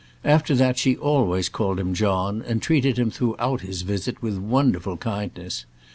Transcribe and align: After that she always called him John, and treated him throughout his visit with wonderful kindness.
After 0.25 0.55
that 0.55 0.79
she 0.79 0.97
always 0.97 1.47
called 1.47 1.79
him 1.79 1.93
John, 1.93 2.41
and 2.41 2.59
treated 2.59 2.97
him 2.97 3.11
throughout 3.11 3.61
his 3.61 3.83
visit 3.83 4.19
with 4.19 4.39
wonderful 4.39 4.97
kindness. 4.97 5.65